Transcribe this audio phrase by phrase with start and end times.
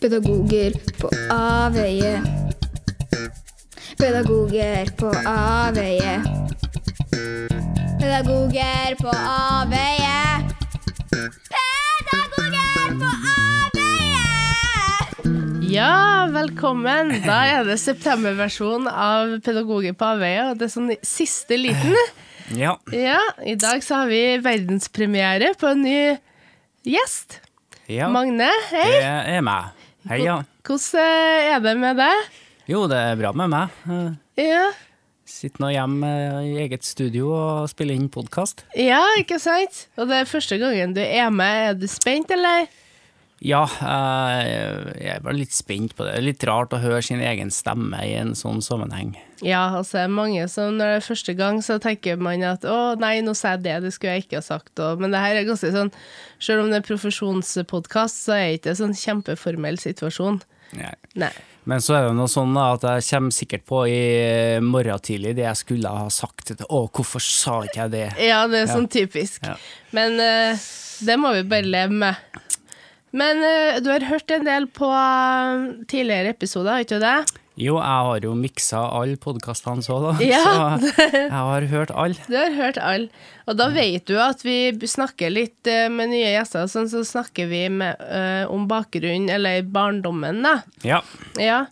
[0.00, 2.20] Pedagoger på avveie.
[3.98, 6.14] Pedagoger på avveie.
[8.00, 10.18] Pedagoger på avveie.
[11.52, 14.26] Pedagoger på avveie!
[15.72, 17.14] Ja, velkommen!
[17.24, 21.96] Da er det septemberversjon av Pedagoger på avveie, og det er sånn siste liten.
[22.54, 22.76] Ja.
[22.94, 25.98] Ja, i dag så har vi verdenspremiere på en ny
[26.86, 27.40] gjest.
[27.90, 28.06] ja.
[28.12, 28.86] Magne, hei!
[28.92, 29.72] Det er meg.
[30.06, 30.36] Hei, ja.
[30.62, 32.34] Hvordan er det med deg?
[32.70, 33.72] Jo, det er bra med meg.
[34.38, 34.68] Ja,
[35.26, 36.08] Sitter nå hjemme
[36.46, 38.62] i eget studio og spiller inn podkast.
[38.78, 39.88] ja ikke sant?
[39.98, 41.72] Og det er første gangen du er med.
[41.72, 42.68] Er du spent, eller?
[43.46, 46.16] Ja, eh, jeg bare litt spent på det.
[46.24, 49.14] Litt rart å høre sin egen stemme i en sånn sammenheng.
[49.44, 53.20] Ja, altså mange som når det er første gang, så tenker man at å nei,
[53.22, 54.72] nå sa jeg det, det skulle jeg ikke ha sagt.
[54.82, 55.92] Og, men det her er ganske sånn,
[56.42, 60.40] selv om det er profesjonspodkast, så er det ikke en sånn kjempeformell situasjon.
[60.74, 60.94] Nei.
[61.14, 61.34] Nei.
[61.66, 64.00] Men så er det noe sånn at jeg kommer sikkert på i
[64.62, 66.54] morgen tidlig det jeg skulle ha sagt.
[66.62, 68.04] Å, hvorfor sa ikke jeg det?
[68.22, 69.42] Ja, det er sånn typisk.
[69.46, 69.56] Ja.
[69.94, 70.66] Men uh,
[71.06, 72.42] det må vi bare leve med.
[73.14, 77.18] Men uh, du har hørt en del på eh, tidligere episoder, ikke du det?
[77.56, 80.12] Jo, jeg har jo miksa alle podkastene så, da.
[80.26, 80.76] Ja.
[80.82, 82.26] Så jeg har hørt alle.
[82.28, 83.08] Du har hørt alle.
[83.48, 87.48] Og da vet du at vi snakker litt eh, med nye gjester, sånn så snakker
[87.48, 90.58] vi med, uh, om bakgrunnen, eller barndommen, da.
[90.84, 91.00] Ja.
[91.40, 91.64] Ja.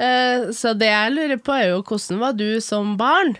[0.00, 3.38] Uh, så det jeg lurer på, er jo hvordan var du som barn?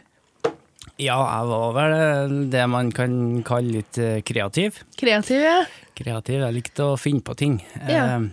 [1.01, 3.13] ja, jeg var vel det man kan
[3.49, 3.97] kalle litt
[4.29, 4.83] kreativ.
[5.01, 5.63] Kreativ, ja?
[6.01, 6.41] Kreativ.
[6.43, 7.61] Jeg likte å finne på ting.
[7.87, 8.05] Ja.
[8.19, 8.29] Eh,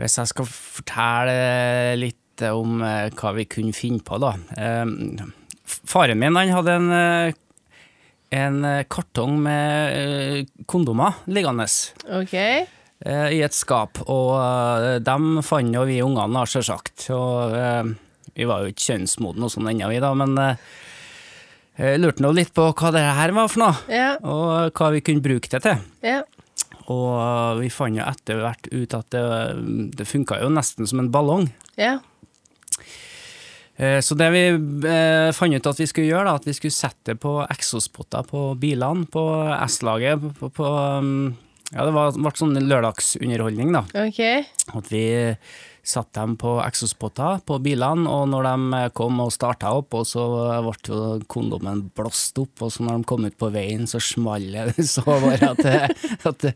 [0.00, 4.32] hvis jeg skal fortelle litt om eh, hva vi kunne finne på, da.
[4.58, 5.24] Eh,
[5.86, 7.36] faren min han hadde en, eh,
[8.34, 11.68] en eh, kartong med eh, kondomer liggende
[12.18, 12.34] Ok.
[12.34, 17.06] eh, i et skap, og dem fant jo vi ungene, selvsagt.
[17.14, 17.54] Og
[18.34, 20.34] vi var jo ikke kjønnsmodne og sånn ennå, vi, da, men
[21.78, 24.14] jeg lurte nå litt på hva det her var for noe, Ja.
[24.22, 25.80] og hva vi kunne bruke det til.
[26.06, 26.22] Ja.
[26.92, 29.24] Og uh, vi fant jo etter hvert ut at det,
[29.96, 31.48] det funka jo nesten som en ballong.
[31.80, 31.96] Ja.
[33.76, 34.42] Eh, Så det vi
[34.86, 38.26] eh, fant ut at vi skulle gjøre, da, at vi skulle sette det på eksospotter
[38.28, 39.24] på bilene på
[39.66, 40.22] S-laget.
[40.38, 40.68] På, på,
[41.00, 41.32] um,
[41.72, 43.82] ja, det ble sånn lørdagsunderholdning, da.
[44.04, 44.20] Ok.
[44.78, 45.04] At vi
[45.88, 50.24] satte dem på eksospotter på bilene, og når de kom og starta opp, og så
[50.64, 51.00] ble jo
[51.30, 55.04] kondomen blåst opp, og så når de kom ut på veien, så smalt det så
[55.06, 55.78] bare at det,
[56.26, 56.54] at det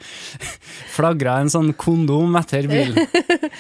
[0.94, 2.98] flagra en sånn kondom etter bilen.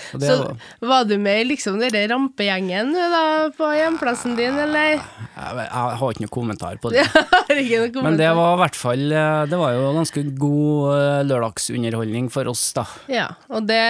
[0.08, 3.22] Så var, var du med i liksom den rampegjengen da,
[3.54, 5.00] på hjemplassen din, eller?
[5.38, 7.04] jeg, jeg har ikke noe kommentar på det.
[7.48, 12.30] Noe Men det var i hvert fall eh, Det var jo ganske god eh, lørdagsunderholdning
[12.32, 12.84] for oss, da.
[13.12, 13.80] Ja, og det,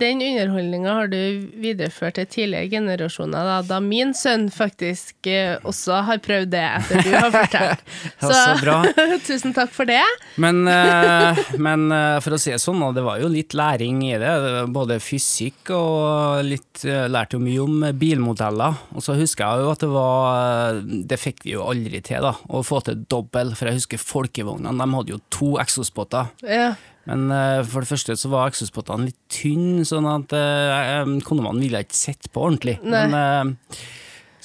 [0.00, 1.15] den underholdninga har du
[1.60, 7.02] videreført til tidligere generasjoner, da, da min sønn faktisk eh, også har prøvd det etter
[7.04, 7.84] du har fortalt.
[8.26, 8.76] Så, så bra.
[9.26, 10.02] tusen takk for det.
[10.40, 14.14] Men, eh, men eh, for å si det sånn, det var jo litt læring i
[14.20, 14.32] det.
[14.72, 18.76] Både fysikk og litt Lærte jo mye om bilmodeller.
[18.96, 22.34] Og så husker jeg jo at det var Det fikk vi jo aldri til, da.
[22.36, 23.54] Å få til dobbel.
[23.56, 26.32] For jeg husker folkevognene, de hadde jo to eksospotter.
[26.44, 26.74] Ja.
[27.06, 31.84] Men uh, for det første så var eksospottene litt tynne, sånn at uh, kondomene ville
[31.86, 32.76] ikke sett på ordentlig.
[32.82, 33.04] Nei.
[33.12, 33.78] Men, uh,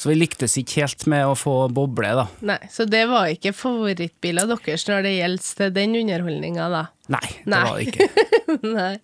[0.01, 2.23] så vi lyktes ikke helt med å få boble, da.
[2.47, 6.83] Nei, så det var ikke favorittbiler deres når det gjelder den underholdninga, da?
[7.13, 7.61] Nei, det Nei.
[7.67, 8.25] var det ikke.
[8.79, 8.95] Nei.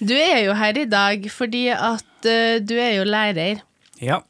[0.00, 3.64] Du er jo her i dag fordi at uh, du er jo lærer,
[4.00, 4.22] Ja,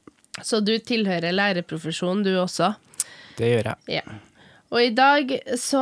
[0.43, 2.73] så du tilhører lærerprofesjonen du også.
[3.39, 3.99] det gjør jeg.
[3.99, 4.19] Ja.
[4.71, 5.81] Og i dag så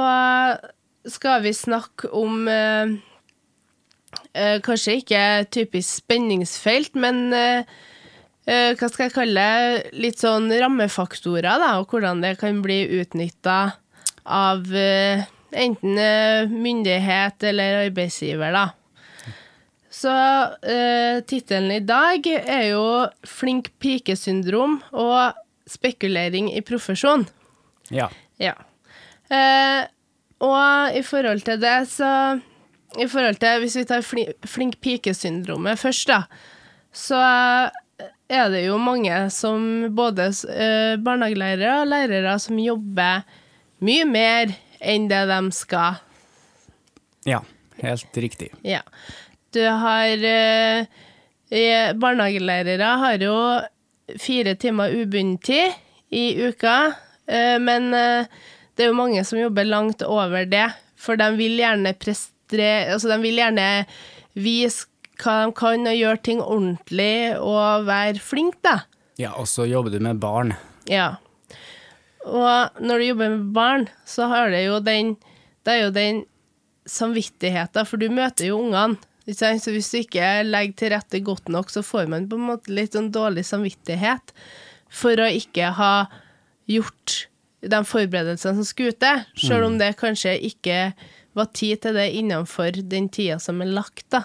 [1.11, 2.97] skal vi snakke om eh,
[4.33, 5.23] eh, Kanskje ikke
[5.55, 7.77] typisk spenningsfelt, men eh,
[8.47, 9.95] eh, hva skal jeg kalle det?
[10.07, 13.61] Litt sånn rammefaktorer, da, og hvordan det kan bli utnytta
[14.27, 16.01] av eh, enten
[16.51, 18.67] myndighet eller arbeidsgiver, da.
[19.97, 20.13] Så
[20.69, 27.25] eh, tittelen i dag er jo 'Flink pike-syndrom og spekulering i profesjon'.
[27.89, 28.11] Ja.
[28.37, 28.53] Ja.
[29.31, 29.87] Eh,
[30.45, 32.41] og i forhold til det, så
[32.97, 36.23] I forhold til Hvis vi tar fli, flink pike-syndromet først, da,
[36.93, 37.21] så
[38.29, 43.27] er det jo mange som både eh, barnehagelærere og lærere som jobber
[43.85, 46.01] mye mer enn det de skal.
[47.27, 47.41] ja,
[47.83, 48.51] helt riktig.
[48.65, 48.83] Ja.
[49.55, 50.87] Du har eh,
[51.95, 53.37] Barnehagelærere har jo
[54.19, 55.77] fire timer ubundet
[56.11, 56.93] i uka,
[57.29, 57.93] eh, men
[58.77, 60.69] det er jo mange som jobber langt over det,
[61.01, 62.69] for de vil gjerne prestre...
[62.93, 63.87] Altså, de vil gjerne
[64.37, 64.87] vise
[65.17, 68.83] hva de kan, og gjøre ting ordentlig og være flink, da.
[69.17, 70.53] Ja, og så jobber du med barn.
[70.91, 71.15] Ja.
[72.27, 75.17] Og når du jobber med barn, så har det jo den
[75.67, 76.19] Det er jo den
[76.87, 79.01] samvittigheten, for du møter jo ungene.
[79.27, 82.71] Så hvis du ikke legger til rette godt nok, så får man på en måte
[82.71, 84.31] litt sånn dårlig samvittighet
[84.87, 86.07] for å ikke ha
[86.71, 87.25] gjort
[87.61, 90.81] de forberedelsene som skulle til, sjøl om det kanskje ikke
[91.37, 94.25] var tid til det innenfor den tida som er lagt, da.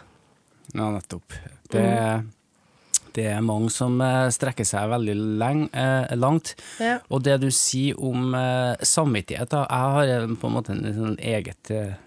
[0.72, 1.36] Ja, nettopp.
[1.72, 1.84] Det,
[3.16, 6.54] det er mange som eh, strekker seg veldig leng, eh, langt.
[6.84, 7.00] Ja.
[7.12, 11.20] Og det du sier om eh, samvittighet, da, jeg har på en måte en sånn
[11.20, 11.98] eget eh,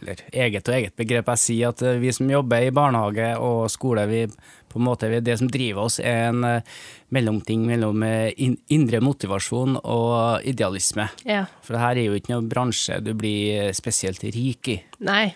[0.00, 1.28] eller eget og eget begrep.
[1.34, 4.24] Jeg sier at eh, vi som jobber i barnehage og skole, vi
[4.72, 6.72] på en måte, det som driver oss, er en eh,
[7.12, 8.32] mellomting mellom eh,
[8.72, 11.10] indre motivasjon og idealisme.
[11.28, 11.44] Ja.
[11.62, 14.80] For det her er jo ikke noen bransje du blir spesielt rik i.
[15.04, 15.26] Nei,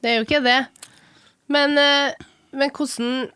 [0.00, 0.60] det er jo ikke det.
[1.52, 3.26] Men, men hvordan,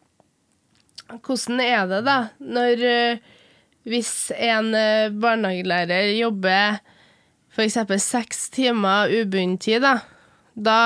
[1.20, 2.86] hvordan er det, da, når
[3.86, 6.80] hvis en eh, barnehagelærer jobber
[7.56, 7.78] f.eks.
[8.04, 9.96] seks timer ubundet tid, da,
[10.54, 10.78] da,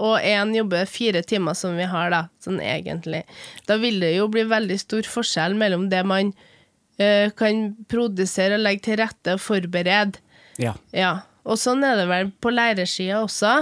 [0.00, 3.24] og én jobber fire timer, som vi har, da, sånn egentlig,
[3.68, 8.66] da vil det jo bli veldig stor forskjell mellom det man uh, kan produsere og
[8.66, 10.20] legge til rette og forberede.
[10.60, 10.74] Ja.
[10.96, 11.14] Ja.
[11.44, 13.58] Og sånn er det vel på lærersida også.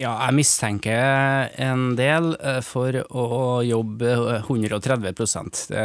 [0.00, 4.12] Ja, jeg mistenker en del eh, for å jobbe
[4.42, 5.00] 130
[5.72, 5.84] det,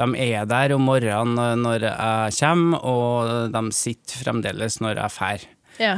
[0.00, 5.44] De er der om morgenen når jeg kommer, og de sitter fremdeles når jeg drar.
[5.80, 5.94] Ja.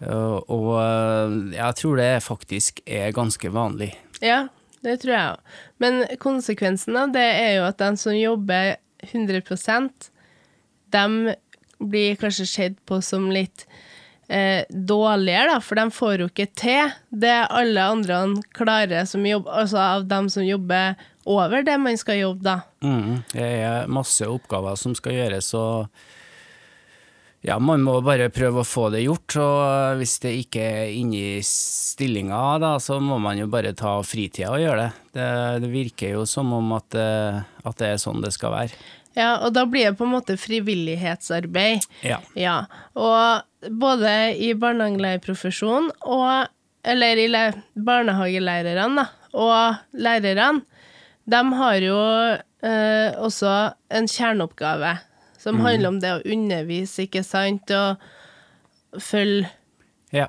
[0.00, 3.92] Eh, Og eh, jeg tror det faktisk er ganske vanlig.
[4.24, 4.46] Ja,
[4.82, 5.54] det tror jeg òg.
[5.82, 8.76] Men konsekvensen av det er jo at de som jobber
[9.12, 10.10] 100%
[10.92, 11.36] de
[11.82, 13.64] blir kanskje sett på som litt
[14.28, 18.20] eh, dårligere, da, for de får jo ikke til det alle andre
[18.54, 22.56] klarer, som jobb, altså av dem som jobber over det man skal jobbe, da.
[22.82, 25.88] Mm, det er masse oppgaver som skal gjøres, og
[27.42, 29.34] ja, man må bare prøve å få det gjort.
[29.42, 34.52] Og hvis det ikke er inni stillinga, da, så må man jo bare ta fritida
[34.54, 34.90] og gjøre det.
[35.18, 35.28] Det,
[35.64, 38.78] det virker jo som om at, det- at det er sånn det skal være.
[39.18, 41.82] Ja, og da blir det på en måte frivillighetsarbeid.
[42.06, 42.20] Ja.
[42.38, 42.54] Ja,
[42.96, 43.42] og
[43.82, 46.48] både i barnehagelærerprofesjonen og
[46.82, 47.28] Eller i
[47.78, 49.04] barnehagelærerne, da,
[49.38, 50.64] og lærerne,
[51.24, 51.98] de har jo
[52.66, 53.52] eh, også
[53.94, 54.96] en kjerneoppgave
[55.42, 59.48] som handler om det å undervise, ikke sant, og følge
[60.14, 60.28] ja.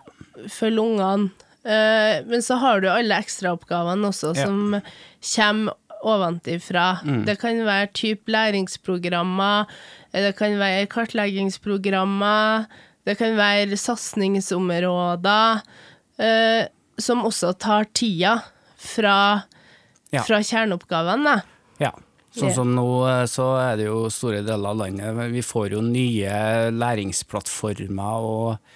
[0.50, 1.30] følge ungene.
[1.64, 4.46] Eh, men så har du alle ekstraoppgavene også Ja.
[4.48, 4.82] som
[5.22, 7.00] kommer ovenfra.
[7.24, 9.70] Det kan være type læringsprogrammer,
[10.12, 12.66] det kan være kartleggingsprogrammer,
[13.08, 15.62] det kan være satsingsområder,
[16.20, 16.68] eh,
[17.00, 18.42] som også tar tida
[18.78, 19.44] fra,
[20.14, 20.24] Ja.
[20.28, 21.24] fra kjerneoppgavene.
[21.30, 21.62] da.
[21.88, 21.94] ja.
[22.34, 25.84] Sånn som nå, eh, så er det jo store deler av landet Vi får jo
[25.86, 28.72] nye læringsplattformer og,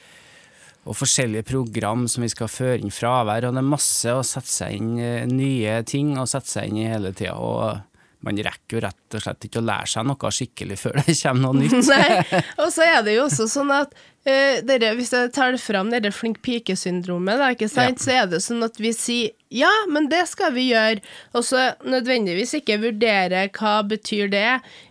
[0.86, 4.52] og forskjellige program som vi skal føre inn fravær, og det er masse å sette
[4.54, 7.34] seg inn eh, nye ting og sette seg inn i hele tida.
[7.42, 7.87] Og
[8.26, 11.44] man rekker jo rett og slett ikke å lære seg noe skikkelig før det kommer
[11.48, 11.80] noe nytt.
[11.92, 15.92] Nei, og så er det jo også sånn at uh, dere, hvis jeg tar fram
[15.94, 17.70] dette flink pike-syndromet, Ja.
[18.00, 21.00] så er det sånn at vi sier ja, men det skal vi gjøre,
[21.32, 24.50] og så nødvendigvis ikke vurdere hva betyr det.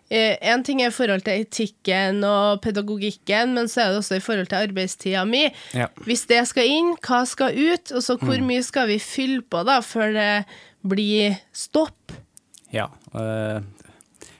[0.08, 4.16] Én en ting er i forhold til etikken og pedagogikken, men så er det også
[4.16, 5.42] i forhold til arbeidstida mi.
[5.76, 5.90] Ja.
[6.06, 9.60] Hvis det skal inn, hva skal ut, og så hvor mye skal vi fylle på
[9.66, 10.30] da, før det
[10.86, 12.14] blir stopp?
[12.72, 12.88] Ja.
[13.20, 13.86] Eh,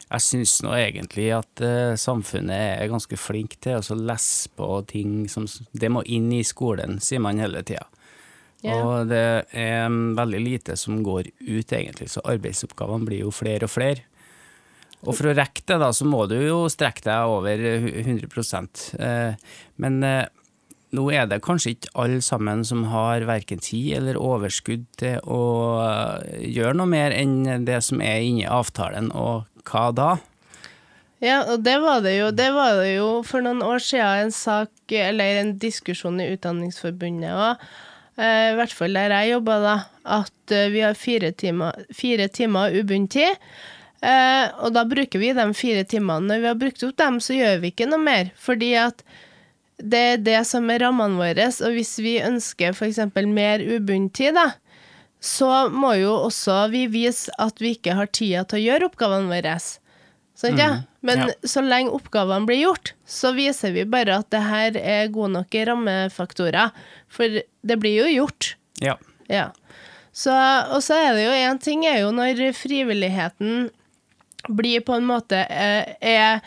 [0.06, 5.25] jeg syns nå egentlig at eh, samfunnet er ganske flink til å lese på ting
[5.30, 7.88] som Det må inn i skolen, sier man hele tida.
[8.62, 8.83] Yeah.
[8.83, 13.66] Og det er mm, veldig lite som går ut, egentlig, så arbeidsoppgavene blir jo flere
[13.66, 14.06] og flere.
[15.06, 18.62] Og for å rekke det, da, så må du jo strekke deg over 100
[19.02, 19.52] eh,
[19.83, 20.00] Men
[20.95, 25.43] nå er det kanskje ikke alle sammen som har verken tid eller overskudd til å
[25.83, 30.11] eh, gjøre noe mer enn det som er inni avtalen, og hva da?
[31.25, 32.31] Ja, og det var det jo.
[32.37, 37.33] Det var det jo for noen år siden en sak, eller en diskusjon i Utdanningsforbundet
[37.33, 37.69] òg,
[38.16, 39.78] i hvert fall der jeg jobba, da,
[40.21, 43.49] at eh, vi har fire timer, fire timer ubundet tid.
[44.05, 46.28] Eh, og da bruker vi de fire timene.
[46.28, 48.31] Når vi har brukt opp dem, så gjør vi ikke noe mer.
[48.40, 49.02] Fordi at
[49.78, 51.49] det er det som er rammene våre.
[51.66, 53.00] Og hvis vi ønsker f.eks.
[53.28, 54.52] mer ubundet tid, da,
[55.21, 59.33] så må jo også vi vise at vi ikke har tida til å gjøre oppgavene
[59.33, 59.56] våre.
[60.37, 60.71] Sant, ja?
[61.06, 61.33] Men ja.
[61.49, 65.56] så lenge oppgavene blir gjort, så viser vi bare at det her er gode nok
[65.71, 66.75] rammefaktorer.
[67.09, 68.54] For det blir jo gjort.
[68.85, 68.99] Ja.
[69.33, 69.50] Ja.
[70.16, 70.33] Så,
[70.73, 73.68] og så er det jo én ting er jo når frivilligheten
[74.49, 76.45] blir på en måte er, er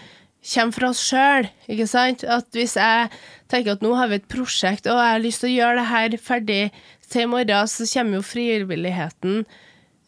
[0.53, 1.49] kommer fra oss sjøl?
[1.67, 3.09] At hvis jeg
[3.51, 5.89] tenker at nå har vi et prosjekt, og jeg har lyst til å gjøre det
[5.89, 6.63] her ferdig
[7.09, 9.43] til i morgen, så kommer jo frivilligheten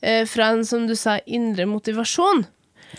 [0.01, 2.45] eh, fra en, som du sa, indre motivasjon.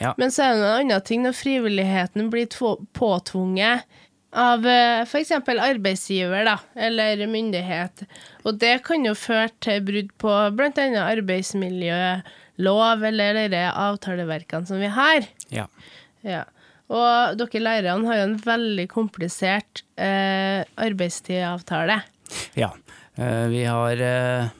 [0.00, 0.14] Ja.
[0.18, 2.48] Men så er det noen andre ting når frivilligheten blir
[2.96, 3.84] påtvunget
[4.32, 5.34] av eh, f.eks.
[5.44, 8.06] arbeidsgiver da, eller myndighet.
[8.46, 10.88] Og det kan jo føre til brudd på bl.a.
[11.04, 15.28] arbeidsmiljølov eller de avtaleverkene som vi har.
[15.52, 15.68] Ja.
[16.24, 16.44] Ja.
[16.92, 22.02] Og dere lærerne har jo en veldig komplisert eh, arbeidstidavtale.
[22.58, 22.72] Ja.
[23.16, 24.50] Eh, vi har eh,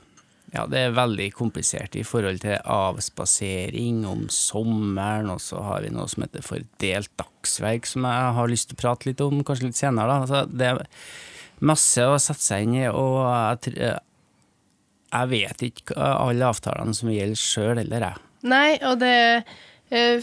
[0.53, 5.93] Ja, det er veldig komplisert i forhold til avspasering om sommeren, og så har vi
[5.95, 9.71] noe som heter fordelt dagsverk, som jeg har lyst til å prate litt om, kanskje
[9.71, 10.19] litt senere.
[10.27, 10.83] Altså, det er
[11.65, 13.99] masse å sette seg inn i, og jeg, eh,
[15.13, 18.29] jeg vet ikke alle avtalene som gjelder sjøl heller, jeg.
[18.53, 19.17] Nei, og det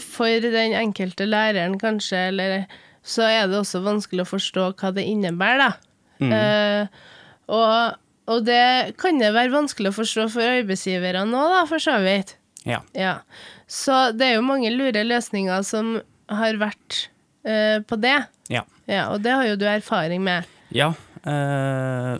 [0.02, 2.64] For den enkelte læreren, kanskje, eller
[3.06, 5.70] så er det også vanskelig å forstå hva det innebærer, da.
[6.20, 7.06] uh,
[7.50, 8.00] og,
[8.30, 12.34] og det kan det være vanskelig å forstå for arbeidsgiverne nå, for så vidt.
[12.68, 12.82] Ja.
[12.98, 13.20] Ja.
[13.70, 15.94] Så det er jo mange lure løsninger som
[16.30, 17.06] har vært
[17.46, 18.18] uh, på det.
[18.52, 18.66] Ja.
[18.90, 20.50] Ja, og det har jo du erfaring med.
[20.74, 20.92] Ja.
[21.22, 22.18] Uh,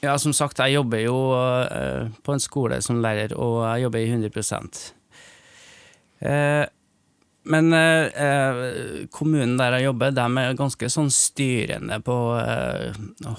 [0.00, 4.00] ja, som sagt, jeg jobber jo eh, på en skole som lærer, og jeg jobber
[4.00, 4.94] i 100
[6.20, 6.66] Eh,
[7.50, 12.92] Men eh, eh, kommunen der jeg jobber, de er ganske sånn styrende på eh,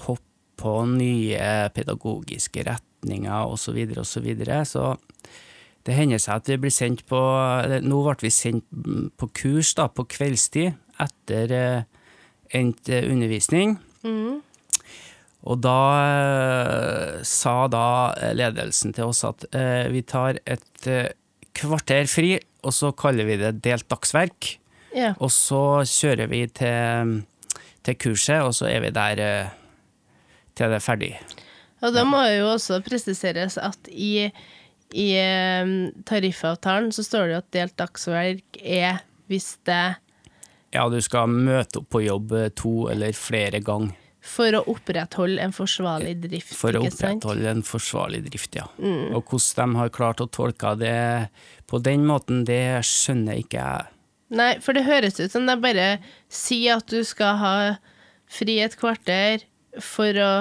[0.08, 0.26] hoppe
[0.62, 3.64] på nye pedagogiske retninger osv.
[3.64, 4.60] Så, videre, og så, videre.
[4.66, 4.92] så
[5.88, 7.18] det hender seg at vi blir sendt på
[7.82, 11.82] Nå ble vi sendt mm, på kurs da, på kveldstid etter eh,
[12.54, 13.80] endt undervisning.
[14.06, 14.42] undervisning.
[15.50, 17.86] Og da eh, sa da
[18.38, 21.10] ledelsen til oss at eh, vi tar et eh,
[21.58, 24.56] kvarter fri, og så kaller vi det delt dagsverk.
[24.96, 25.14] Ja.
[25.24, 27.22] Og så kjører vi til,
[27.86, 29.54] til kurset, og så er vi der eh,
[30.58, 31.14] til det er ferdig.
[31.82, 34.28] Og da må jo også presiseres at i,
[34.94, 35.74] i eh,
[36.06, 39.02] tariffavtalen så står det jo at delt dagsverk er
[39.32, 39.84] hvis det
[40.72, 45.42] Ja, du skal møte opp på jobb eh, to eller flere ganger For å opprettholde
[45.42, 48.68] en forsvarlig drift, for å opprettholde en forsvarlig drift, ja.
[48.78, 51.32] Og hvordan de har klart å tolke det
[51.66, 53.90] på den måten, det skjønner ikke jeg.
[54.32, 55.88] Nei, for det høres ut som de bare
[56.32, 57.56] sier at du skal ha
[58.32, 59.44] fri et kvarter
[59.82, 60.32] for å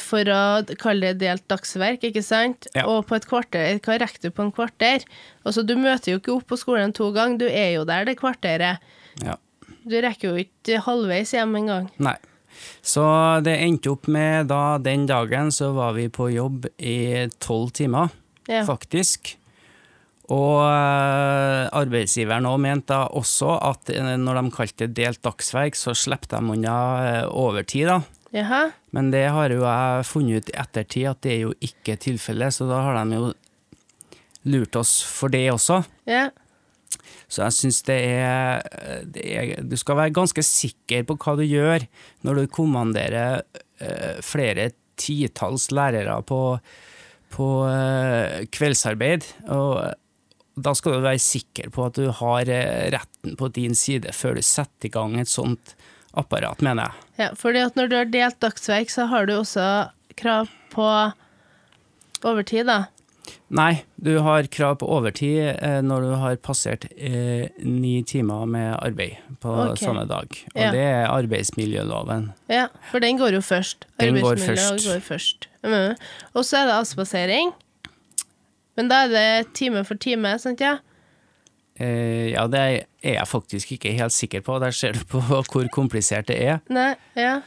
[0.00, 0.42] for å
[0.80, 2.68] kalle det delt dagsverk, ikke sant?
[2.72, 2.86] Ja.
[2.88, 5.04] Og på et kvarter, hva rekker du på en kvarter?
[5.44, 8.16] Altså, du møter jo ikke opp på skolen to ganger, du er jo der det
[8.20, 8.80] kvarteret.
[9.20, 9.36] Ja.
[9.84, 11.90] Du rekker jo ikke halvveis hjem engang.
[12.00, 12.16] Nei.
[12.82, 13.04] Så
[13.44, 18.10] det endte opp med da den dagen så var vi på jobb i tolv timer,
[18.48, 18.64] Ja.
[18.68, 19.36] faktisk.
[20.32, 25.76] Og eh, arbeidsgiveren òg mente da også at eh, når de kalte det delt dagsverk,
[25.76, 27.98] så slapp de unna eh, overtid, da.
[28.34, 28.62] Jaha?
[28.96, 32.56] Men det har jo jeg funnet ut i ettertid at det er jo ikke tilfellet,
[32.56, 33.28] så da har de jo
[34.50, 35.82] lurt oss for det også.
[36.08, 36.30] Ja.
[37.28, 37.98] Så jeg syns det
[39.14, 41.86] det er Du skal være ganske sikker på hva du gjør
[42.26, 43.42] når du kommanderer
[43.82, 44.70] eh, flere
[45.00, 46.40] titalls lærere på,
[47.34, 49.26] på eh, kveldsarbeid.
[49.54, 49.80] Og
[50.54, 54.38] da skal du være sikker på at du har eh, retten på din side før
[54.38, 55.74] du setter i gang et sånt
[56.14, 57.06] apparat, mener jeg.
[57.18, 57.66] ja.
[57.66, 59.66] At når du har delt dagsverk, så har du også
[60.18, 60.86] krav på
[62.24, 62.84] overtid, da.
[63.54, 68.72] Nei, du har krav på overtid eh, når du har passert eh, ni timer med
[68.76, 69.84] arbeid på okay.
[69.84, 70.28] samme dag.
[70.54, 70.70] Og Ja.
[70.74, 72.32] det er arbeidsmiljøloven.
[72.50, 73.86] Ja, for den går jo først.
[74.00, 74.88] Den går først.
[74.88, 75.48] går først.
[75.62, 75.94] Mm.
[76.34, 77.54] Og så er det avspasering.
[78.76, 80.78] Men da er det time for time, sant ja?
[81.78, 82.60] Eh, ja, det
[83.02, 84.58] er jeg faktisk ikke helt sikker på.
[84.62, 86.60] Der ser du på hvor komplisert det er.
[86.68, 87.40] Nei, ja.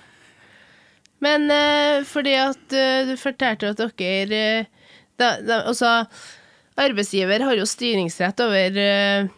[1.24, 4.67] Men eh, fordi at eh, du fortalte at dere
[5.17, 6.05] det, da, Altså,
[6.77, 9.29] arbeidsgiver har jo styringsrett over uh,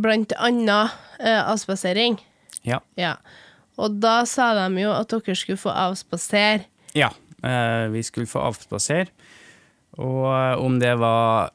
[0.00, 2.18] blant annet uh, avspasering.
[2.66, 2.80] Ja.
[3.00, 3.14] Ja.
[3.80, 6.66] Og da sa de jo at dere skulle få avspasere.
[6.96, 7.10] ja
[7.44, 9.08] uh, vi skulle få avspasere.
[10.00, 11.50] Og om det var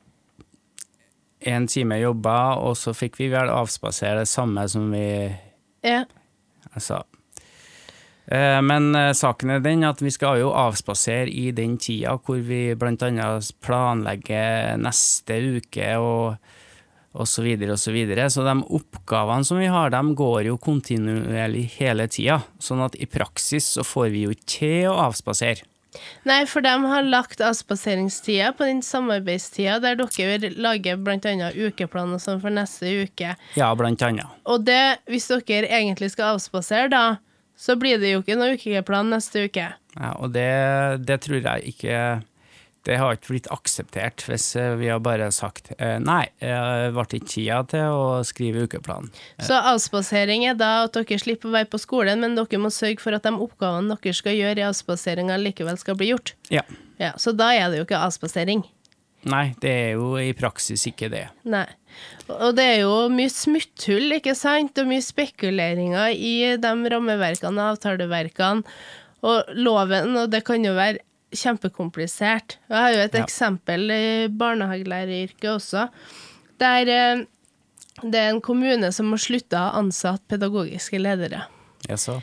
[1.45, 5.36] én time jobba, og så fikk vi vel avspasere det samme som vi
[5.86, 6.03] Ja.
[6.77, 7.03] sa.
[8.27, 12.41] Eh, Men eh, saken er den at vi skal jo avspasere i den tida hvor
[12.41, 16.39] vi annet planlegger neste uke og,
[17.13, 18.27] og så videre og så videre.
[18.34, 22.41] Så de oppgavene som vi har, de går jo kontinuerlig hele tida.
[22.60, 25.65] Sånn at i praksis så får vi jo ikke til å avspasere.
[26.27, 31.51] Nei, for de har lagt avspaseringstida på den samarbeidstida der dere lager bl.a.
[31.55, 33.36] ukeplan og sånn for neste uke.
[33.55, 34.27] Ja, blant annet.
[34.44, 37.05] Og det, hvis dere egentlig skal avspasere, da,
[37.56, 39.70] så blir det jo ikke noen ukeplan neste uke.
[39.96, 40.48] Ja, og det,
[41.08, 42.00] det tror jeg ikke
[42.86, 47.06] Det har ikke blitt akseptert hvis eh, vi har bare sagt eh, nei, det ble
[47.08, 49.08] ikke tida til å skrive ukeplan.
[49.42, 53.02] Så avspasering er da at dere slipper å være på skolen, men dere må sørge
[53.02, 56.36] for at de oppgavene dere skal gjøre i avspaseringa, likevel skal bli gjort.
[56.54, 56.62] Ja.
[57.02, 58.62] Ja, Så da er det jo ikke avspasering.
[59.25, 61.24] Nei, det er jo i praksis ikke det.
[61.50, 61.65] Nei.
[62.29, 67.75] Og det er jo mye smutthull, ikke sant, og mye spekuleringer i de rammeverkene og
[67.77, 68.63] avtaleverkene
[69.25, 71.01] og loven, og det kan jo være
[71.36, 72.58] kjempekomplisert.
[72.70, 73.24] Jeg har jo et Ja.
[73.24, 75.89] eksempel i barnehagelæreryrket også,
[76.60, 77.25] der eh,
[78.03, 81.46] det er en kommune som må slutte å ha ansatt pedagogiske ledere.
[81.89, 82.22] Jaså?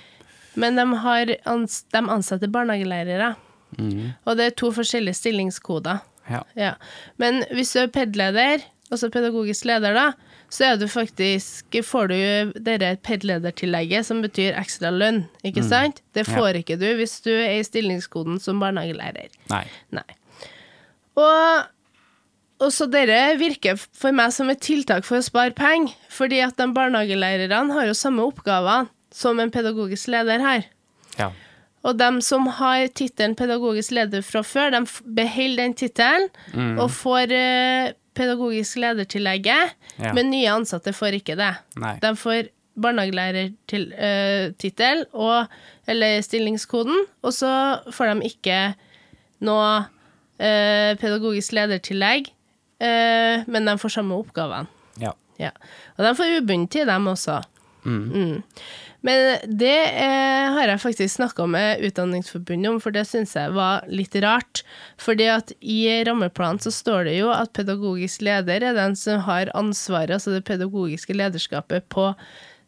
[0.55, 3.35] Men de, har ans de ansetter barnehagelærere,
[3.79, 4.13] Mm.
[4.27, 6.03] og det er to forskjellige stillingskoder.
[6.31, 6.43] Ja.
[6.57, 6.75] Ja.
[7.19, 8.63] Men hvis du er PED-leder,
[8.93, 10.07] altså pedagogisk leder, da,
[10.53, 12.17] så er du faktisk, får du
[12.61, 16.03] dette PED-ledertillegget, som betyr ekstra lønn, ikke sant?
[16.15, 16.35] Det Ja.
[16.37, 19.31] får ikke du hvis du er i stillingskoden som barnehagelærer.
[19.51, 19.65] Nei.
[19.91, 20.05] Nei.
[21.17, 21.65] Og,
[22.63, 26.57] og så dette virker for meg som et tiltak for å spare penger, fordi at
[26.61, 30.69] de barnehagelærerne har jo samme oppgaver som en pedagogisk leder her.
[31.19, 31.31] Ja.
[31.85, 34.85] Og de som har tittelen pedagogisk leder fra før, de
[35.17, 36.29] beholder den tittelen
[36.79, 40.13] og får eh, pedagogisk ledertillegget, Ja.
[40.15, 41.51] men nye ansatte får ikke det.
[41.81, 41.97] Nei.
[42.03, 42.49] De får
[42.83, 45.47] barnehagelærertittel og
[45.91, 47.51] eller stillingskoden, og så
[47.93, 48.61] får de ikke
[49.43, 49.73] noe
[50.39, 52.31] eh, pedagogisk ledertillegg,
[52.81, 54.69] eh, men de får samme oppgavene.
[55.03, 55.13] Ja.
[55.41, 55.51] Ja.
[55.99, 57.41] Og de får ubundet tid, dem også.
[57.85, 58.43] Mm.
[59.03, 63.83] Men det eh, har jeg faktisk snakka med Utdanningsforbundet om, for det syns jeg var
[63.91, 64.63] litt rart.
[65.03, 69.51] Fordi at i rammeplanen så står det jo at pedagogisk leder er den som har
[69.59, 72.13] ansvaret, altså det pedagogiske lederskapet, på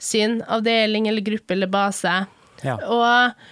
[0.02, 2.16] sin avdeling eller gruppe eller base.
[2.66, 2.76] Ja.
[2.82, 3.46] Og,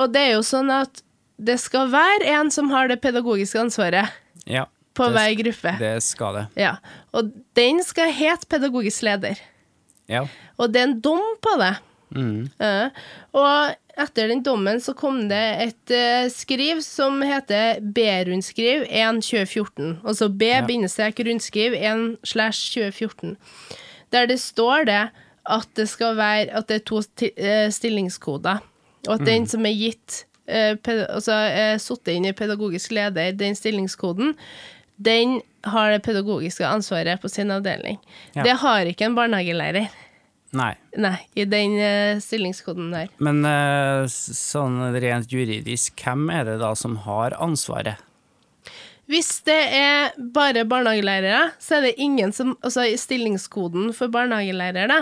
[0.00, 1.02] og det er jo sånn at
[1.40, 4.08] det skal være en som har det pedagogiske ansvaret
[4.48, 4.64] ja.
[4.96, 5.76] på Det- hver gruppe.
[5.84, 6.46] Det skal det.
[6.64, 6.74] Ja.
[7.12, 7.28] Og
[7.60, 9.36] den skal hete pedagogisk leder.
[10.10, 10.24] Ja.
[10.56, 11.74] Og det er en dom på det.
[12.10, 12.50] Mhm.
[12.60, 12.90] Eh,
[13.38, 20.00] og etter den dommen så kom det et eh, skriv som heter B-rundskriv 1-2014.
[20.04, 23.36] Altså B-rundskriv 1 slash 2014.
[24.12, 25.04] Der det står det
[25.50, 27.02] at det skal være at det er to
[27.36, 28.58] eh, stillingskoder.
[29.08, 31.34] Og at den som er gitt altså
[31.78, 34.34] satt inn i pedagogisk leder, den stillingskoden,
[34.98, 37.98] den har det pedagogiske ansvaret på sin avdeling.
[38.34, 38.42] Ja.
[38.42, 39.86] Det har ikke en barnehagelærer.
[40.56, 40.72] Nei.
[40.98, 43.10] Nei, i den eh, stillingskoden der.
[43.22, 48.00] Men eh, sånn rent juridisk, hvem er det da som har ansvaret?
[49.10, 54.86] Hvis det er bare barnehagelærere, så er det ingen som Altså i stillingskoden for barnehagelærere,
[54.90, 55.00] da,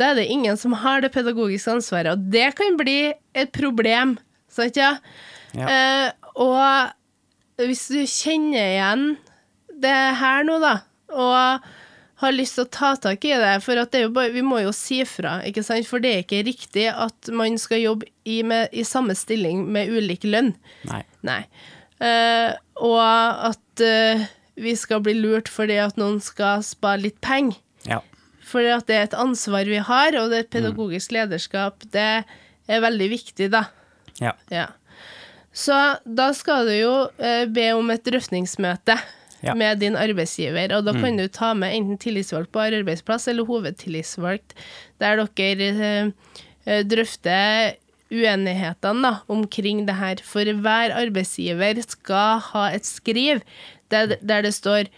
[0.00, 4.16] da er det ingen som har det pedagogiske ansvaret, og det kan bli et problem,
[4.48, 4.94] sant, ja?
[5.56, 5.66] Ja.
[5.66, 6.08] Eh,
[6.40, 9.04] og hvis du kjenner igjen
[9.80, 10.74] det her nå, da,
[11.12, 11.68] og
[12.20, 14.42] har lyst til å ta tak i det, for at det er jo bare, vi
[14.44, 15.88] må jo si fra, ikke sant?
[15.88, 19.92] For det er ikke riktig at man skal jobbe i, med, i samme stilling med
[19.92, 20.52] ulik lønn.
[20.90, 21.02] Nei.
[21.26, 21.42] Nei.
[22.00, 23.00] Uh, og
[23.50, 24.28] at uh,
[24.60, 27.56] vi skal bli lurt fordi at noen skal spare litt penger.
[27.88, 28.02] Ja.
[28.44, 32.10] For at det er et ansvar vi har, og det er et pedagogisk lederskap, det
[32.70, 33.66] er veldig viktig, da.
[34.20, 34.34] Ja.
[34.52, 34.66] Ja.
[35.52, 38.96] Så da skal du jo eh, be om et drøftingsmøte
[39.42, 39.54] Ja.
[39.56, 44.52] med din arbeidsgiver, og da kan du ta med enten tillitsvalgt på arbeidsplass eller hovedtillitsvalgt,
[45.00, 46.10] der dere eh,
[46.66, 47.78] eh, drøfter
[48.10, 50.20] uenighetene da, omkring det her.
[50.26, 53.40] For hver arbeidsgiver skal ha et skriv
[53.90, 54.90] der, der det står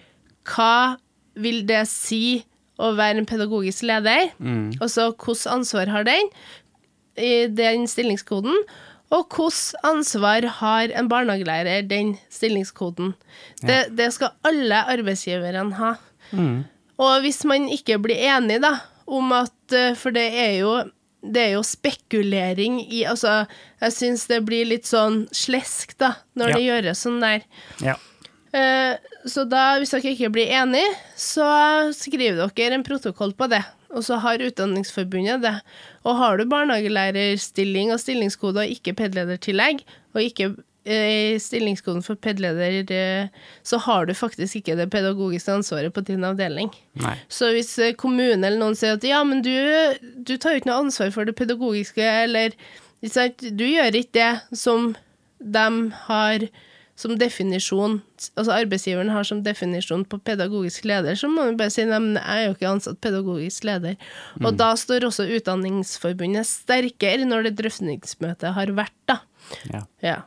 [0.49, 0.97] hva
[1.39, 2.43] vil det si
[2.83, 4.33] å være en pedagogisk leder,
[4.81, 6.33] og så hvilket ansvar har den,
[7.21, 8.57] i den stillingskoden,
[9.13, 13.13] og hvilket ansvar har en barnehagelærer den stillingskoden.
[13.61, 15.93] Det, det skal alle arbeidsgiverne ha.
[17.03, 20.71] Og hvis man ikke blir enig da, om at eh, For det er jo,
[21.21, 23.43] det er jo spekulering i Altså,
[23.83, 26.57] jeg syns det blir litt sånn slesk, da, når Ja.
[26.57, 27.45] det gjøres sånn der.
[27.85, 27.97] Ja.
[28.55, 28.97] Eh,
[29.29, 33.63] Så da, hvis dere ikke blir enige, så skriver dere en protokoll på det.
[33.95, 35.57] Og så har Utdanningsforbundet det.
[36.03, 39.85] Og har du barnehagelærerstilling og stillingskode og ikke PED-ledertillegg,
[40.15, 40.49] og ikke
[40.85, 43.29] eh, stillingskoden for PED-leder, eh,
[43.63, 46.73] så har du faktisk ikke det pedagogiske ansvaret på din avdeling.
[47.03, 47.17] Nei.
[47.29, 49.55] Så hvis eh, kommunen eller noen sier at ja, men du,
[50.19, 52.57] du tar jo ikke noe ansvar for det pedagogiske, eller
[53.03, 54.93] du gjør ikke det som
[55.43, 55.69] de
[56.07, 56.47] har
[56.99, 58.01] som definisjon
[58.39, 62.23] Altså arbeidsgiveren har som definisjon på pedagogisk leder, så må vi bare si at jeg
[62.23, 63.97] er jo ikke ansatt pedagogisk leder.
[64.43, 69.19] Og da står også Utdanningsforbundet sterkere når det drøftingsmøtet har vært, da.
[69.73, 69.83] Ja.
[70.05, 70.21] Ja.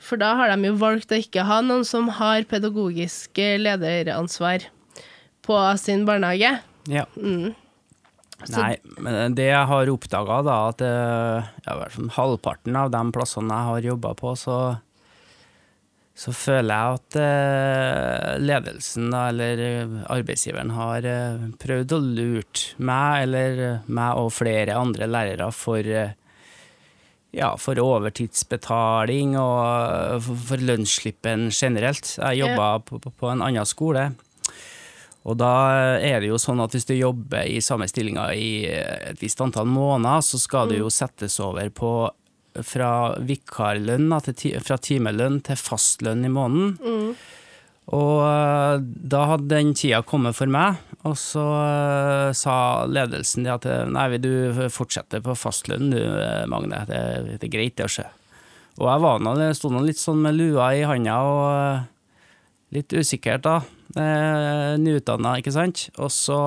[0.00, 4.68] For da har de jo valgt å ikke ha noen som har pedagogisk lederansvar
[5.44, 6.58] på sin barnehage.
[6.88, 7.08] ja.
[7.16, 7.52] Mm.
[8.48, 11.74] Nei, men det jeg har oppdaga, da, at eh, ja,
[12.16, 14.56] halvparten av de plassene jeg har jobba på, så,
[16.20, 23.22] så føler jeg at eh, ledelsen, eller eh, arbeidsgiveren, har eh, prøvd å lure meg,
[23.24, 25.86] eller meg og flere andre lærere, for
[27.30, 32.16] ja, for overtidsbetaling og for, lønnsslippen generelt.
[32.18, 34.10] Jeg jobba på, en annen skole.
[35.24, 35.52] Og da
[36.02, 39.68] er det jo sånn at hvis du jobber i samme stillinga i et visst antall
[39.70, 41.92] måneder, så skal du jo settes over på
[42.66, 42.92] fra
[43.26, 47.14] vikarlønn fra timelønn til fastlønn i måneden.
[47.90, 48.76] Og eh,
[49.10, 54.06] da hadde den tida kommet for meg, og så eh, sa ledelsen at eh, nei,
[54.12, 55.98] vil du fortsette på fastlønn du,
[56.50, 57.00] Magne, det,
[57.40, 58.06] det er greit det å skje.
[58.78, 63.42] Og jeg var nå, sto nå litt sånn med lua i handa og litt usikkert
[63.42, 63.56] da,
[64.78, 65.88] nyutdanna, ikke sant?
[65.98, 66.38] Og så,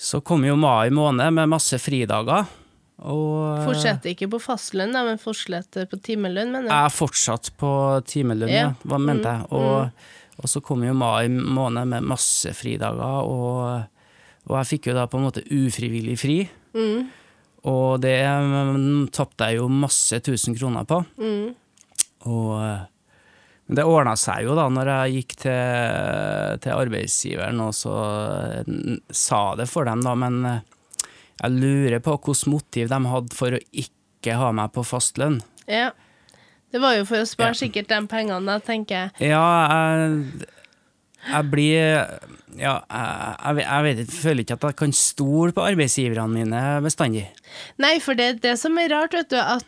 [0.00, 2.48] så kom jo mai måned med masse fridager.
[3.10, 6.74] Og Fortsetter ikke på fastlønn, da, men fortsetter på timelønn, mener jeg.
[6.74, 7.70] jeg er fortsatt på
[8.06, 8.68] timelønn, ja.
[8.86, 9.48] Hva mente jeg?
[9.58, 13.88] Og, og så kom jo mai måned med masse fridager, og,
[14.46, 16.38] og jeg fikk jo da på en måte ufrivillig fri.
[16.78, 17.10] Mm.
[17.72, 21.02] Og det mm, tapte jeg jo masse tusen kroner på.
[21.18, 21.52] Mm.
[22.30, 22.88] Og eh,
[23.72, 27.94] men det ordna seg jo da når jeg gikk til, til arbeidsgiveren og så
[28.58, 30.71] eh, sa det for dem, da, men eh,
[31.42, 35.40] jeg lurer på hvilket motiv de hadde for å ikke ha meg på fastlønn.
[35.66, 35.90] Ja.
[36.72, 37.58] Det var jo for å spare Ja.
[37.66, 39.28] sikkert de pengene, da, tenker jeg.
[39.28, 39.42] Ja,
[40.00, 40.46] jeg,
[41.28, 42.06] jeg blir
[42.56, 47.26] Ja, jeg, jeg, vet- jeg føler ikke at jeg kan stole på arbeidsgiverne mine bestandig.
[47.80, 49.64] Nei, for det er det som er rart, vet du, at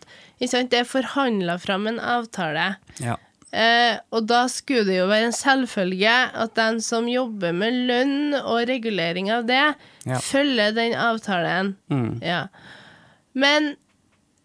[0.49, 2.77] sant, det er forhandla fram en avtale.
[3.01, 3.17] Ja.
[3.55, 8.35] Eh, og da skulle det jo være en selvfølge at den som jobber med lønn
[8.41, 9.61] og regulering av det,
[10.09, 10.19] Ja.
[10.19, 11.77] følger den avtalen.
[11.89, 12.19] Mm.
[12.23, 12.41] Ja.
[13.35, 13.77] Men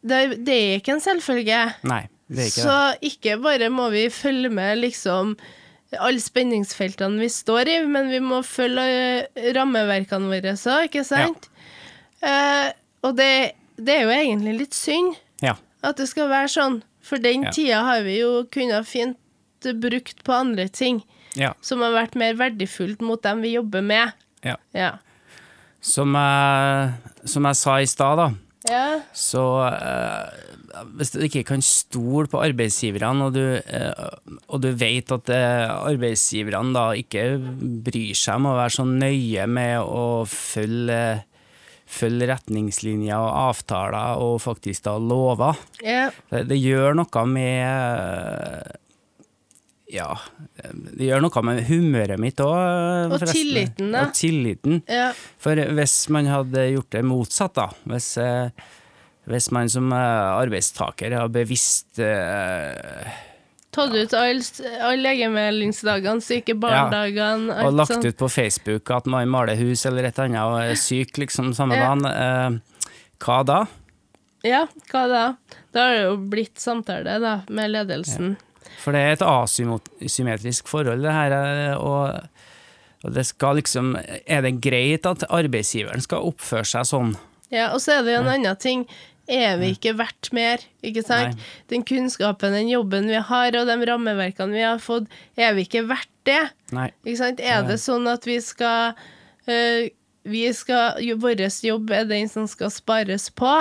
[0.05, 1.63] det, det er ikke en selvfølge.
[1.89, 3.09] Nei, det er ikke Så det.
[3.11, 5.33] ikke bare må vi følge med liksom
[5.97, 8.85] alle spenningsfeltene vi står i, men vi må følge
[9.33, 11.49] eh, rammeverkene våre så, ikke sant?
[12.21, 12.69] Eh,
[13.01, 15.55] og det, det er jo egentlig litt synd Ja.
[15.81, 17.51] at det skal være sånn, for den Ja.
[17.55, 19.17] tida har vi jo kunnet fint
[19.81, 21.01] brukt på andre ting
[21.35, 21.51] ja.
[21.61, 24.13] som har vært mer verdifullt mot dem vi jobber med.
[24.45, 24.55] ja.
[24.77, 24.93] Ja.
[25.81, 26.93] Som, jeg,
[27.31, 28.29] som jeg sa i stad, da.
[28.67, 28.99] Ja.
[29.15, 34.09] Så eh, hvis du ikke kan stole på arbeidsgiverne, og du, eh,
[34.51, 37.23] og du vet at eh, arbeidsgiverne da ikke
[37.87, 40.99] bryr seg om å være så nøye med å følge,
[41.89, 46.11] følge retningslinjer og avtaler og faktisk da lover, Yeah.
[46.29, 48.75] det, det gjør noe med
[49.89, 50.09] ja,
[50.93, 54.03] det gjør noe med humøret mitt òg, Og tilliten, da.
[54.05, 54.83] Og tilliten.
[54.85, 55.07] ja.
[55.41, 58.51] For hvis man hadde gjort det motsatt, da, hvis, eh,
[59.29, 63.09] hvis man som eh, arbeidstaker har bevisst eh,
[63.71, 64.41] Tatt ut alle
[64.81, 68.05] all legemeldingsdagene, syke barndagene, og lagt sånn.
[68.09, 71.51] ut på Facebook at man maler hus eller et eller annet og er syk liksom
[71.53, 71.87] samme Ja.
[71.95, 72.59] dagen, eh,
[73.19, 73.59] hva da?
[74.43, 75.23] Ja, hva da?
[75.71, 78.37] Da har det jo blitt samtale da, med ledelsen.
[78.79, 81.31] For det er et asymmetrisk forhold, det her.
[81.31, 82.21] eh, Og,
[83.03, 83.95] og det skal liksom
[84.27, 87.15] Er det greit at arbeidsgiveren skal oppføre seg sånn?
[87.51, 88.87] Ja, og så er det jo en annen ting.
[89.29, 90.63] Er vi ikke verdt mer?
[90.85, 91.37] Ikke sant?
[91.37, 91.47] Nei.
[91.69, 95.85] Den kunnskapen, den jobben vi har, og de rammeverkene vi har fått, er vi ikke
[95.89, 96.41] verdt det?
[96.75, 96.89] Nei.
[97.05, 97.43] Ikke sant?
[97.43, 98.97] Er det sånn at vi skal
[99.49, 99.89] eh,
[100.29, 103.53] Vi skal Vår jobb er den som skal spares på.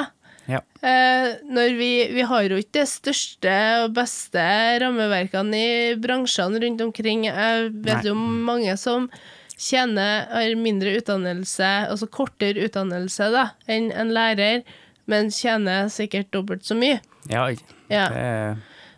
[0.48, 0.62] Ja.
[0.80, 4.44] Eh, når vi, vi har jo ikke de største og beste
[4.80, 7.26] rammeverkene i bransjene rundt omkring.
[7.28, 8.06] Jeg vet Nei.
[8.08, 9.10] jo mange som
[9.58, 14.62] tjener har mindre utdannelse, altså kortere utdannelse da, enn en lærer,
[15.08, 17.00] men tjener sikkert dobbelt så mye.
[17.30, 17.48] Ja,
[17.88, 18.08] Ja.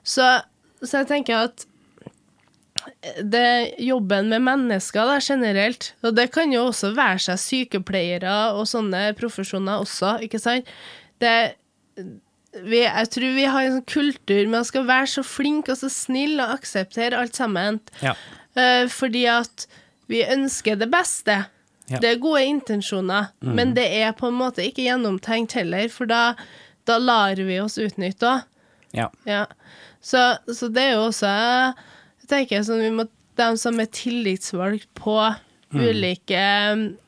[0.03, 0.27] Så,
[0.83, 1.67] så jeg tenker at
[3.23, 8.67] det jobben med mennesker da, generelt, og det kan jo også være seg sykepleiere og
[8.69, 10.69] sånne profesjoner også, ikke sant?
[11.21, 11.35] Det,
[12.65, 15.81] vi, jeg tror vi har en sånn kultur med å skal være så flink og
[15.81, 18.17] så snill og akseptere alt sammen, ja.
[18.59, 19.69] eh, fordi at
[20.11, 21.43] vi ønsker det beste.
[21.91, 21.99] Ja.
[21.99, 26.35] Det er gode intensjoner, men det er på en måte ikke gjennomtenkt heller, for da,
[26.87, 28.45] da lar vi oss utnytte òg.
[28.95, 29.09] Ja.
[29.27, 29.45] Ja.
[30.03, 30.21] Så,
[30.55, 33.05] så det er jo også Jeg tenker sånn vi må
[33.39, 35.15] De som er tillitsvalgt på
[35.71, 36.41] ulike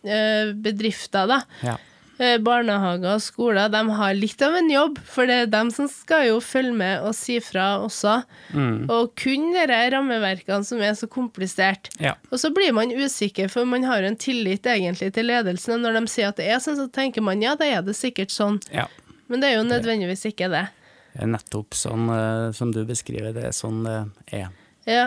[0.07, 0.21] ø,
[0.63, 1.41] bedrifter, da.
[1.67, 1.75] Ja.
[2.19, 5.89] Eh, Barnehager og skoler, de har litt av en jobb, for det er dem som
[5.91, 8.19] skal jo følge med og si fra også.
[8.53, 8.91] Mm.
[8.93, 11.93] Og kun de rammeverkene som er så komplisert.
[12.03, 12.17] Ja.
[12.31, 15.77] Og så blir man usikker, for man har en tillit egentlig til ledelsen.
[15.79, 17.97] og Når de sier at det er sånn, så tenker man ja, da er det
[17.99, 18.61] sikkert sånn.
[18.73, 18.89] ja.
[19.31, 20.67] Men det er jo nødvendigvis ikke det.
[21.15, 23.97] Det er nettopp sånn eh, som du beskriver, det er sånn det
[24.37, 24.51] er.
[24.85, 25.07] Ja.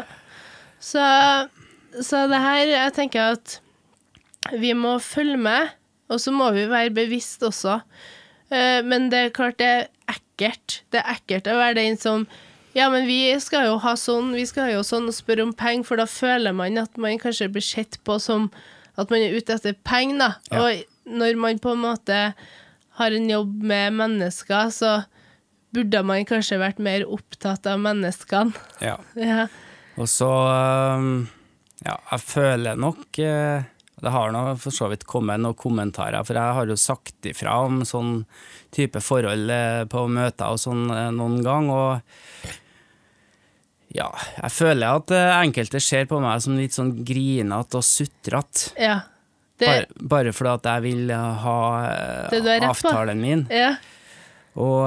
[0.81, 1.03] Så,
[2.01, 3.59] så det her, jeg tenker at
[4.53, 5.75] vi må følge med,
[6.09, 7.79] og så må vi være bevisst også.
[8.51, 10.81] Eh, Men det er klart det er ekkelt.
[10.91, 12.27] Det er ekkelt å være den som
[12.75, 15.85] Ja, men vi skal jo ha sånn, vi skal jo sånn og spørre om penger,
[15.87, 18.49] for da føler man at man kanskje blir sett på som
[18.99, 20.29] at man er ute etter penger, da.
[20.51, 20.59] Ja.
[20.59, 22.17] Og når man på en måte
[22.99, 24.91] har en jobb med mennesker, så
[25.75, 28.51] burde man kanskje vært mer opptatt av menneskene.
[28.83, 28.97] Ja.
[29.15, 29.47] Ja.
[29.95, 31.29] Og så um,
[31.85, 33.63] Ja, jeg føler nok eh,
[34.01, 37.53] Det har nå for så vidt kommet noen kommentarer, for jeg har jo sagt ifra
[37.63, 38.25] om sånn
[38.75, 42.51] type forhold eh, på møter og sånn eh, noen gang, og
[43.95, 44.09] ja,
[44.41, 48.75] jeg føler at eh, enkelte ser på meg som litt sånn grinete og sutrete.
[48.81, 49.01] ja.
[49.55, 51.59] Det, Bare, bare fordi at jeg vil ha
[52.67, 53.45] avtalen min.
[53.47, 53.69] ja.
[54.59, 54.83] Og,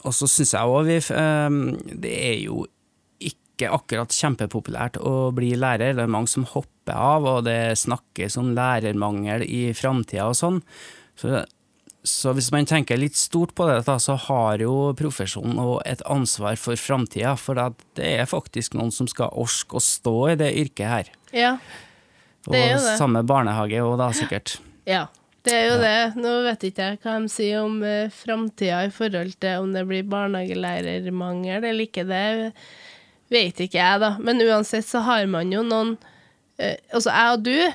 [0.00, 0.96] og så syns jeg òg vi
[2.00, 2.62] Det er jo
[3.56, 5.96] ikke akkurat kjempepopulært å bli lærer.
[5.96, 10.60] Det er mange som hopper av, og det snakkes om lærermangel i framtida og sånn.
[11.16, 11.42] Så,
[12.06, 16.04] så hvis man tenker litt stort på det, da, så har jo profesjonen òg et
[16.04, 17.34] ansvar for framtida.
[17.40, 17.58] For
[17.96, 21.12] det er faktisk noen som skal orke å stå i det yrket her.
[21.34, 21.58] ja.
[22.46, 22.92] Det er jo det.
[22.94, 24.52] samme barnehage òg, da, sikkert.
[24.86, 25.08] Ja,
[25.42, 25.96] det er jo det.
[26.22, 29.82] Nå vet ikke jeg hva de sier om uh, framtida i forhold til om det
[29.88, 32.06] blir barnehagelærermangel eller ikke.
[32.06, 32.20] Det
[33.32, 34.16] vet ikke jeg, da.
[34.22, 35.96] Men uansett så har man jo noen
[36.58, 37.72] eh, Altså jeg og du,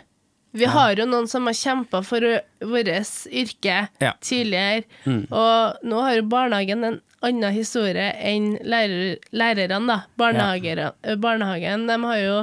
[0.54, 2.20] vi har jo noen som har kjempa for
[2.68, 2.90] vårt
[3.32, 4.14] yrke Ja.
[4.20, 4.84] tidligere.
[5.06, 5.26] Mm.
[5.32, 10.00] Og nå har jo barnehagen en annen historie enn lærer, lærerne, da.
[10.18, 12.38] Barnehagere, eh, Barnehagen de har jo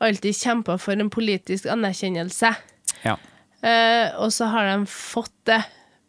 [0.00, 2.54] alltid kjempa for en politisk anerkjennelse.
[3.04, 3.16] Ja.
[3.62, 5.60] Eh, og så har de fått det.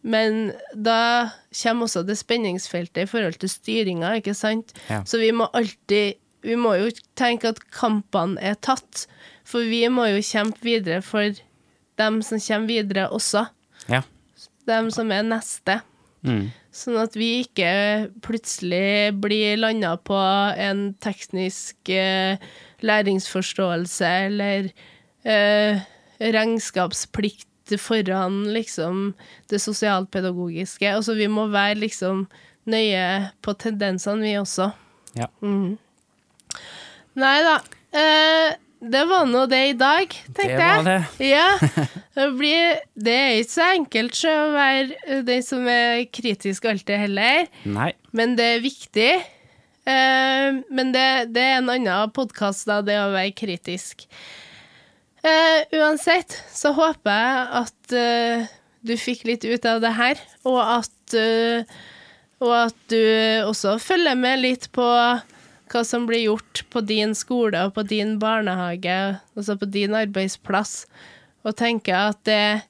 [0.02, 4.74] Men da kommer også det spenningsfeltet i forhold til styringa, ikke sant?
[4.90, 5.04] Ja.
[5.06, 9.04] Så vi må alltid Vi må jo tenke at kampene er tatt.
[9.46, 11.38] For vi må jo kjempe videre for
[12.02, 13.44] dem som kommer videre også.
[13.86, 14.00] Ja.
[14.66, 15.84] Dem som er neste.
[16.26, 16.48] Mm.
[16.74, 22.42] Sånn at vi ikke plutselig blir landa på en teknisk eh,
[22.82, 24.70] læringsforståelse eller
[25.22, 25.82] eh,
[26.22, 29.14] regnskapsplikt foran liksom
[29.52, 30.90] det sosialpedagogiske.
[30.92, 32.26] Altså vi må være liksom
[32.72, 33.06] nøye
[33.42, 34.72] på tendensene, vi også.
[35.18, 35.30] Ja.
[35.44, 35.78] Mm.
[37.22, 37.56] Nei da.
[37.92, 41.02] Eh, det var nå det i dag, tenkte Det var det.
[41.22, 41.48] Ja.
[42.18, 47.46] Det, blir, det er ikke så enkelt å være den som er kritisk alltid heller,
[47.64, 47.94] Nei.
[48.12, 49.12] men det er viktig.
[49.88, 54.04] Eh, men det, det er en annen podkast, da, det å være kritisk.
[55.22, 58.46] Eh, uansett så håper jeg at uh,
[58.82, 61.62] du fikk litt ut av det her, og at, uh,
[62.42, 63.04] og at du
[63.46, 64.88] også følger med litt på
[65.72, 68.98] hva som blir gjort på din skole og på din barnehage,
[69.38, 70.88] altså på din arbeidsplass,
[71.46, 72.66] og tenker at det,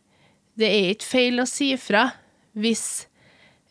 [0.60, 2.10] det er ikke feil å si fra
[2.60, 3.08] hvis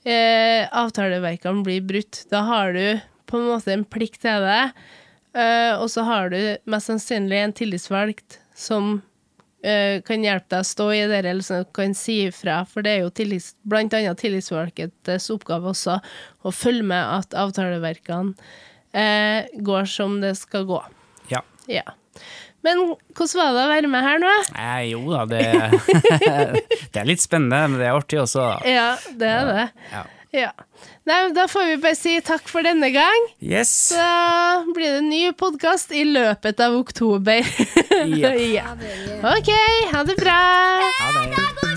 [0.01, 2.23] avtaleverkene blir brutt.
[2.33, 2.97] Da har du
[3.29, 4.63] på en måte en plikt til det,
[5.77, 6.41] og så har du
[6.73, 11.65] mest sannsynlig en tillitsvalgt som uh, kan hjelpe deg å stå i det, eller som
[11.77, 16.01] kan si ifra, for det er jo tillits, blant annet tillitsvalgtes oppgave også
[16.45, 20.83] å følge med at avtaleverkene uh, går som det skal gå.
[21.33, 21.43] Ja.
[21.71, 21.87] Ja.
[22.61, 22.83] Men
[23.17, 24.31] hvordan var det å være med her nå?
[24.53, 25.45] Eh, jo da, det,
[26.93, 28.45] det er litt spennende, men det er artig også.
[28.45, 28.59] Da.
[28.69, 29.69] Ja, det er det.
[29.95, 30.03] Ja.
[30.31, 30.53] Ja.
[31.05, 33.25] Nei, da får vi bare si takk for denne gang.
[33.43, 33.73] Yes!
[33.91, 34.05] Så
[34.77, 37.43] blir det en ny podkast i løpet av oktober.
[38.01, 38.31] Ja.
[38.57, 38.65] ja.
[39.37, 39.51] OK,
[39.93, 40.39] ha det bra.
[41.03, 41.70] Ha det.